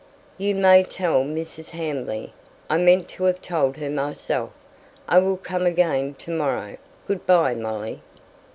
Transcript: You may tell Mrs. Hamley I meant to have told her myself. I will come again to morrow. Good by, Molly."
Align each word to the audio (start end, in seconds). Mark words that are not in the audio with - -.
You 0.39 0.55
may 0.55 0.81
tell 0.81 1.23
Mrs. 1.23 1.69
Hamley 1.69 2.33
I 2.71 2.79
meant 2.79 3.07
to 3.09 3.25
have 3.25 3.39
told 3.39 3.77
her 3.77 3.87
myself. 3.87 4.49
I 5.07 5.19
will 5.19 5.37
come 5.37 5.67
again 5.67 6.15
to 6.15 6.31
morrow. 6.31 6.77
Good 7.07 7.27
by, 7.27 7.53
Molly." 7.53 8.01